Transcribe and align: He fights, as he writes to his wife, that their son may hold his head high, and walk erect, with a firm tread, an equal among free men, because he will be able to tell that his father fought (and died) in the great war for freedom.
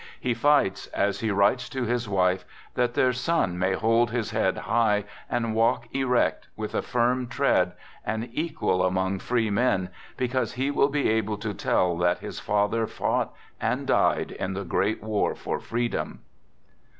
He 0.19 0.33
fights, 0.33 0.87
as 0.87 1.19
he 1.19 1.29
writes 1.29 1.69
to 1.69 1.83
his 1.83 2.09
wife, 2.09 2.43
that 2.73 2.95
their 2.95 3.13
son 3.13 3.59
may 3.59 3.73
hold 3.73 4.09
his 4.09 4.31
head 4.31 4.57
high, 4.57 5.03
and 5.29 5.53
walk 5.53 5.87
erect, 5.93 6.47
with 6.55 6.73
a 6.73 6.81
firm 6.81 7.27
tread, 7.27 7.73
an 8.03 8.27
equal 8.33 8.83
among 8.83 9.19
free 9.19 9.51
men, 9.51 9.89
because 10.17 10.53
he 10.53 10.71
will 10.71 10.89
be 10.89 11.07
able 11.07 11.37
to 11.37 11.53
tell 11.53 11.95
that 11.99 12.17
his 12.17 12.39
father 12.39 12.87
fought 12.87 13.31
(and 13.59 13.85
died) 13.85 14.31
in 14.31 14.53
the 14.53 14.65
great 14.65 15.03
war 15.03 15.35
for 15.35 15.59
freedom. 15.59 16.21